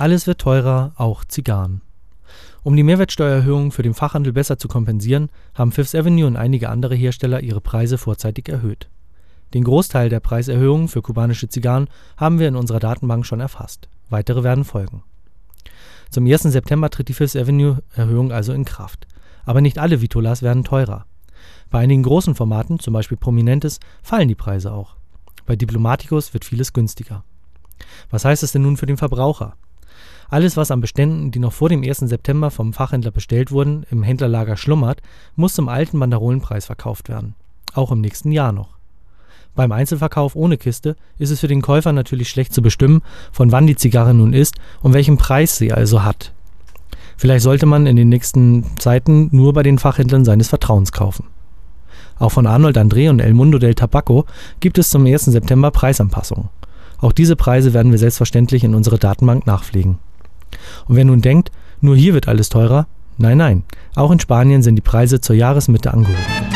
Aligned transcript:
Alles 0.00 0.26
wird 0.26 0.40
teurer, 0.40 0.92
auch 0.96 1.26
Zigarren. 1.26 1.82
Um 2.62 2.74
die 2.74 2.82
Mehrwertsteuererhöhung 2.82 3.70
für 3.70 3.82
den 3.82 3.92
Fachhandel 3.92 4.32
besser 4.32 4.58
zu 4.58 4.66
kompensieren, 4.66 5.28
haben 5.52 5.72
Fifth 5.72 5.94
Avenue 5.94 6.26
und 6.26 6.38
einige 6.38 6.70
andere 6.70 6.94
Hersteller 6.94 7.42
ihre 7.42 7.60
Preise 7.60 7.98
vorzeitig 7.98 8.48
erhöht. 8.48 8.88
Den 9.52 9.62
Großteil 9.62 10.08
der 10.08 10.20
Preiserhöhungen 10.20 10.88
für 10.88 11.02
kubanische 11.02 11.50
Zigarren 11.50 11.86
haben 12.16 12.38
wir 12.38 12.48
in 12.48 12.56
unserer 12.56 12.78
Datenbank 12.78 13.26
schon 13.26 13.40
erfasst. 13.40 13.90
Weitere 14.08 14.42
werden 14.42 14.64
folgen. 14.64 15.02
Zum 16.08 16.24
1. 16.24 16.44
September 16.44 16.88
tritt 16.88 17.08
die 17.08 17.14
Fifth 17.14 17.36
Avenue 17.36 17.82
Erhöhung 17.94 18.32
also 18.32 18.54
in 18.54 18.64
Kraft. 18.64 19.06
Aber 19.44 19.60
nicht 19.60 19.78
alle 19.78 20.00
Vitolas 20.00 20.40
werden 20.40 20.64
teurer. 20.64 21.04
Bei 21.68 21.80
einigen 21.80 22.04
großen 22.04 22.34
Formaten, 22.34 22.78
zum 22.78 22.94
Beispiel 22.94 23.18
Prominentes, 23.18 23.80
fallen 24.02 24.28
die 24.28 24.34
Preise 24.34 24.72
auch. 24.72 24.96
Bei 25.44 25.56
Diplomaticus 25.56 26.32
wird 26.32 26.46
vieles 26.46 26.72
günstiger. 26.72 27.22
Was 28.08 28.24
heißt 28.24 28.42
das 28.42 28.52
denn 28.52 28.62
nun 28.62 28.78
für 28.78 28.86
den 28.86 28.96
Verbraucher? 28.96 29.56
Alles, 30.30 30.56
was 30.56 30.70
an 30.70 30.80
Beständen, 30.80 31.32
die 31.32 31.40
noch 31.40 31.52
vor 31.52 31.68
dem 31.68 31.82
1. 31.82 31.98
September 31.98 32.52
vom 32.52 32.72
Fachhändler 32.72 33.10
bestellt 33.10 33.50
wurden, 33.50 33.84
im 33.90 34.04
Händlerlager 34.04 34.56
schlummert, 34.56 35.02
muss 35.34 35.54
zum 35.54 35.68
alten 35.68 35.98
Banderolenpreis 35.98 36.66
verkauft 36.66 37.08
werden. 37.08 37.34
Auch 37.74 37.90
im 37.90 38.00
nächsten 38.00 38.30
Jahr 38.30 38.52
noch. 38.52 38.68
Beim 39.56 39.72
Einzelverkauf 39.72 40.36
ohne 40.36 40.56
Kiste 40.56 40.94
ist 41.18 41.30
es 41.30 41.40
für 41.40 41.48
den 41.48 41.62
Käufer 41.62 41.92
natürlich 41.92 42.30
schlecht 42.30 42.54
zu 42.54 42.62
bestimmen, 42.62 43.02
von 43.32 43.50
wann 43.50 43.66
die 43.66 43.74
Zigarre 43.74 44.14
nun 44.14 44.32
ist 44.32 44.54
und 44.82 44.94
welchen 44.94 45.16
Preis 45.16 45.56
sie 45.56 45.72
also 45.72 46.04
hat. 46.04 46.32
Vielleicht 47.16 47.42
sollte 47.42 47.66
man 47.66 47.86
in 47.86 47.96
den 47.96 48.08
nächsten 48.08 48.64
Zeiten 48.78 49.28
nur 49.32 49.52
bei 49.52 49.64
den 49.64 49.78
Fachhändlern 49.78 50.24
seines 50.24 50.48
Vertrauens 50.48 50.92
kaufen. 50.92 51.26
Auch 52.20 52.30
von 52.30 52.46
Arnold 52.46 52.78
André 52.78 53.10
und 53.10 53.18
El 53.18 53.34
Mundo 53.34 53.58
del 53.58 53.74
Tabaco 53.74 54.26
gibt 54.60 54.78
es 54.78 54.90
zum 54.90 55.04
1. 55.06 55.24
September 55.24 55.72
Preisanpassungen. 55.72 56.50
Auch 56.98 57.12
diese 57.12 57.34
Preise 57.34 57.74
werden 57.74 57.90
wir 57.90 57.98
selbstverständlich 57.98 58.62
in 58.62 58.74
unsere 58.74 58.98
Datenbank 58.98 59.46
nachpflegen. 59.46 59.98
Und 60.86 60.96
wer 60.96 61.04
nun 61.04 61.20
denkt, 61.20 61.50
nur 61.80 61.96
hier 61.96 62.14
wird 62.14 62.28
alles 62.28 62.48
teurer, 62.48 62.86
nein, 63.18 63.38
nein, 63.38 63.62
auch 63.94 64.10
in 64.10 64.20
Spanien 64.20 64.62
sind 64.62 64.76
die 64.76 64.82
Preise 64.82 65.20
zur 65.20 65.36
Jahresmitte 65.36 65.92
angehoben. 65.92 66.49